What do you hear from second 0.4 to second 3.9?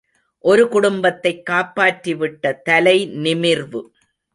ஒரு குடும்பத்தைக் காப்பாற்றிவிட்ட தலை நிமிர்வு.